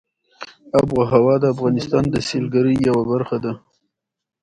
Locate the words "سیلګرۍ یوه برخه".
2.27-3.37